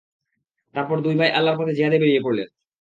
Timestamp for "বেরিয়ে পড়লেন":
2.01-2.47